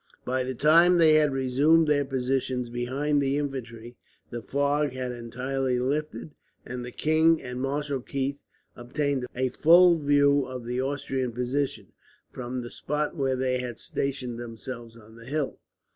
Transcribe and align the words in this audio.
By 0.25 0.43
the 0.43 0.55
time 0.55 0.97
they 0.97 1.13
had 1.13 1.31
resumed 1.31 1.87
their 1.87 2.03
positions 2.05 2.71
behind 2.71 3.21
the 3.21 3.37
infantry, 3.37 3.97
the 4.31 4.41
fog 4.41 4.93
had 4.93 5.11
entirely 5.11 5.77
lifted; 5.77 6.31
and 6.65 6.83
the 6.83 6.89
king 6.91 7.39
and 7.39 7.61
Marshal 7.61 7.99
Keith 8.01 8.39
obtained 8.75 9.27
a 9.35 9.49
full 9.49 9.99
view 9.99 10.43
of 10.47 10.65
the 10.65 10.81
Austrian 10.81 11.31
position, 11.33 11.93
from 12.31 12.61
the 12.63 12.71
spot 12.71 13.15
where 13.15 13.35
they 13.35 13.59
had 13.59 13.79
stationed 13.79 14.39
themselves 14.39 14.97
on 14.97 15.17
the 15.17 15.25
hill. 15.25 15.59